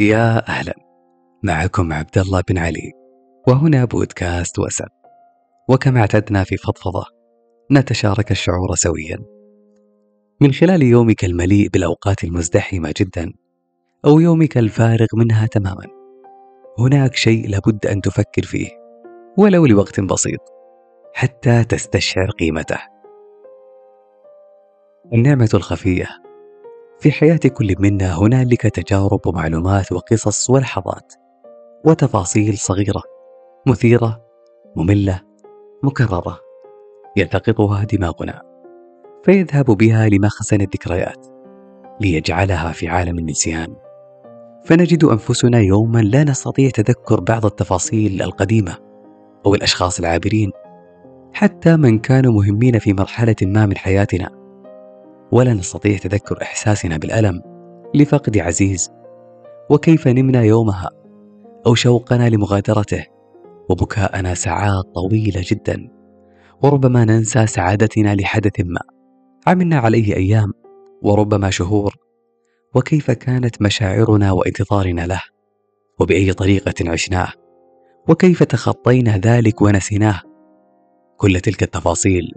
[0.00, 0.74] يا أهلا.
[1.42, 2.92] معكم عبد الله بن علي.
[3.48, 4.86] وهنا بودكاست وسم
[5.68, 7.04] وكما اعتدنا في فضفضة
[7.72, 9.18] نتشارك الشعور سويا.
[10.40, 13.32] من خلال يومك المليء بالأوقات المزدحمة جدا
[14.06, 15.86] أو يومك الفارغ منها تماما
[16.78, 18.68] هناك شيء لابد أن تفكر فيه
[19.38, 20.40] ولو لوقت بسيط
[21.14, 22.78] حتى تستشعر قيمته.
[25.12, 26.25] النعمة الخفية
[26.98, 31.12] في حياة كل منا هنالك تجارب ومعلومات وقصص ولحظات
[31.84, 33.02] وتفاصيل صغيرة
[33.66, 34.22] مثيرة
[34.76, 35.20] مملة
[35.82, 36.40] مكررة
[37.16, 38.42] يلتقطها دماغنا
[39.24, 41.26] فيذهب بها لمخزن الذكريات
[42.00, 43.76] ليجعلها في عالم النسيان.
[44.64, 48.76] فنجد أنفسنا يوما لا نستطيع تذكر بعض التفاصيل القديمة
[49.46, 50.50] أو الأشخاص العابرين
[51.32, 54.45] حتى من كانوا مهمين في مرحلة ما من حياتنا.
[55.32, 57.42] ولا نستطيع تذكر إحساسنا بالألم
[57.94, 58.90] لفقد عزيز.
[59.70, 60.90] وكيف نمنا يومها
[61.66, 63.04] أو شوقنا لمغادرته؟
[63.70, 65.88] وبكاءنا ساعات طويلة جدا.
[66.62, 68.80] وربما ننسى سعادتنا لحدث ما.
[69.46, 70.52] عملنا عليه أيام
[71.02, 71.94] وربما شهور.
[72.74, 75.22] وكيف كانت مشاعرنا وانتظارنا له؟
[76.00, 77.28] وبأي طريقة عشناه؟
[78.08, 80.20] وكيف تخطينا ذلك ونسيناه؟
[81.16, 82.32] كل تلك التفاصيل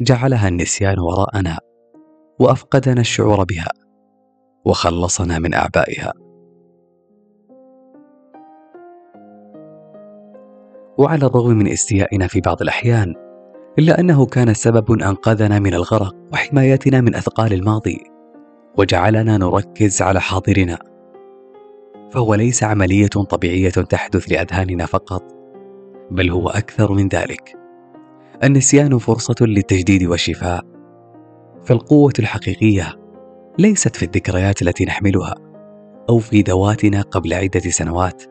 [0.00, 1.58] جعلها النسيان وراءنا.
[2.40, 3.68] وأفقدنا الشعور بها
[4.64, 6.12] وخلصنا من أعبائها.
[10.98, 13.14] وعلى الرغم من استيائنا في بعض الأحيان
[13.78, 17.98] إلا أنه كان سبب أنقذنا من الغرق وحمايتنا من أثقال الماضي
[18.78, 20.78] وجعلنا نركز على حاضرنا.
[22.10, 25.22] فهو ليس عملية طبيعية تحدث لأذهاننا فقط
[26.10, 27.56] بل هو أكثر من ذلك.
[28.44, 30.75] النسيان فرصة للتجديد والشفاء
[31.66, 32.94] فالقوه الحقيقية
[33.58, 35.34] ليست في الذكريات التي نحملها
[36.08, 38.22] أو في ذواتنا قبل عدة سنوات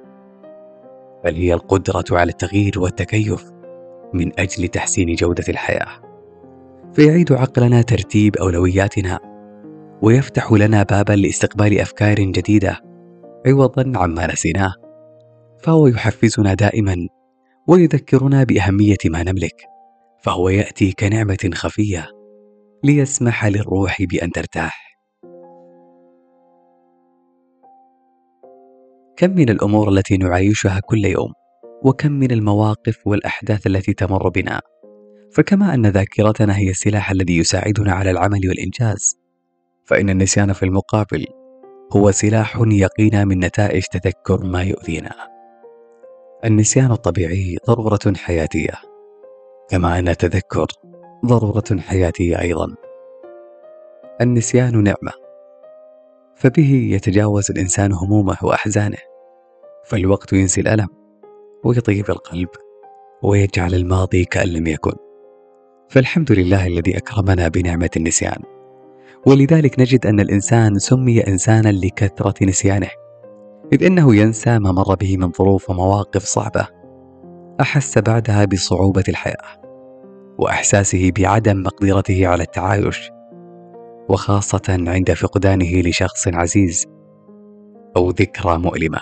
[1.23, 3.51] بل هي القدرة على التغيير والتكيف
[4.13, 5.88] من أجل تحسين جودة الحياة.
[6.94, 9.19] فيعيد عقلنا ترتيب أولوياتنا
[10.01, 12.81] ويفتح لنا بابا لاستقبال أفكار جديدة
[13.47, 14.74] عوضا عما نسيناه.
[15.63, 17.07] فهو يحفزنا دائما
[17.68, 19.62] ويذكرنا بأهمية ما نملك
[20.22, 22.15] فهو يأتي كنعمة خفية.
[22.85, 25.00] ليسمح للروح بأن ترتاح.
[29.18, 31.34] كم من الأمور التي نعايشها كل يوم
[31.84, 34.62] وكم من المواقف والأحداث التي تمر بنا.
[35.31, 39.18] فكما أن ذاكرتنا هي السلاح الذي يساعدنا على العمل والإنجاز
[39.85, 41.25] فإن النسيان في المقابل
[41.95, 45.16] هو سلاح يقينا من نتائج تذكر ما يؤذينا.
[46.45, 48.74] النسيان الطبيعي ضرورة حياتية
[49.69, 50.68] كما أن التذكر
[51.26, 52.76] ضرورة حياتيه أيضا.
[54.22, 55.12] النسيان نعمة.
[56.36, 58.98] فبه يتجاوز الإنسان همومه وأحزانه.
[59.86, 60.88] فالوقت ينسي الألم
[61.64, 62.50] ويطيب القلب
[63.24, 64.94] ويجعل الماضي كأن لم يكن.
[65.90, 68.42] فالحمد لله الذي أكرمنا بنعمة النسيان.
[69.28, 72.90] ولذلك نجد أن الإنسان سمي إنسانا لكثرة نسيانه.
[73.74, 76.68] إذ إنه ينسى ما مر به من ظروف ومواقف صعبة.
[77.62, 79.65] أحس بعدها بصعوبة الحياة.
[80.38, 83.12] وإحساسه بعدم مقدرته على التعايش
[84.09, 86.85] وخاصة عند فقدانه لشخص عزيز
[87.97, 89.00] أو ذكرى مؤلمة.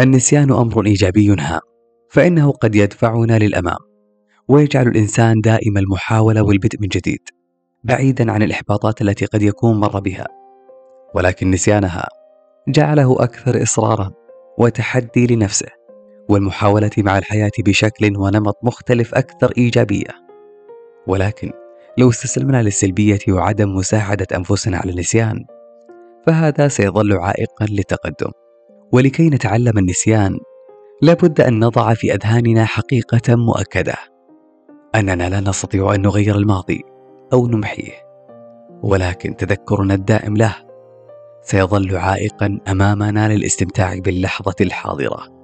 [0.00, 1.60] النسيان أمر إيجابي هام
[2.10, 3.78] فإنه قد يدفعنا للأمام
[4.48, 7.41] ويجعل الإنسان دائم المحاولة والبدء من جديد.
[7.84, 10.26] بعيدا عن الإحباطات التي قد يكون مر بها
[11.14, 12.08] ولكن نسيانها
[12.68, 14.12] جعله أكثر إصرارا
[14.58, 15.68] وتحدي لنفسه
[16.28, 20.10] والمحاولة مع الحياة بشكل ونمط مختلف أكثر إيجابية.
[21.06, 21.52] ولكن
[21.98, 25.44] لو استسلمنا للسلبية وعدم مساعدة أنفسنا على النسيان
[26.26, 28.30] فهذا سيظل عائقا للتقدم.
[28.92, 30.38] ولكي نتعلم النسيان
[31.02, 33.94] لابد أن نضع في أذهاننا حقيقة مؤكدة.
[34.94, 36.91] أننا لا نستطيع أن نغير الماضي.
[37.32, 37.92] أو نمحيه.
[38.82, 40.56] ولكن تذكرنا الدائم له
[41.42, 45.42] سيظل عائقا أمامنا للاستمتاع باللحظة الحاضرة.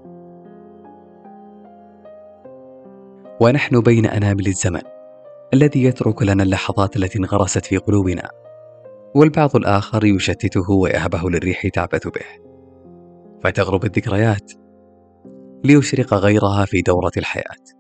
[3.40, 4.80] ونحن بين انامل الزمن
[5.54, 8.30] الذي يترك لنا اللحظات التي انغرست في قلوبنا
[9.14, 12.48] والبعض الآخر يشتته ويهبه للريح تعبث به.
[13.44, 14.52] فتغرب الذكريات
[15.64, 17.77] ليشرق غيرها في دورة الحياة.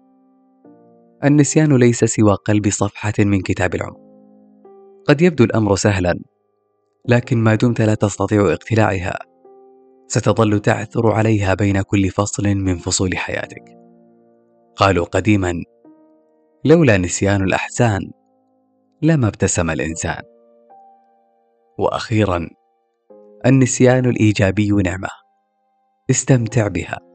[1.24, 3.96] النسيان ليس سوى قلب صفحة من كتاب العمر.
[5.08, 6.20] قد يبدو الأمر سهلا،
[7.08, 9.18] لكن ما دمت لا تستطيع اقتلاعها،
[10.06, 13.64] ستظل تعثر عليها بين كل فصل من فصول حياتك.
[14.76, 15.54] قالوا قديما
[16.64, 18.00] لولا نسيان الأحزان
[19.02, 20.22] لما ابتسم الإنسان.
[21.78, 22.48] وأخيرا
[23.46, 25.08] النسيان الإيجابي نعمة.
[26.10, 27.07] استمتع بها.